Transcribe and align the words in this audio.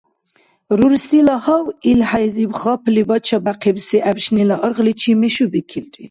Рурсила 0.77 1.35
гьав 1.43 1.65
илхӀяйзиб 1.91 2.51
хапли 2.59 3.01
бача-бяхъибси 3.09 3.97
гӀебшнила 4.03 4.55
аргъличи 4.65 5.11
мешубикилри. 5.19 5.97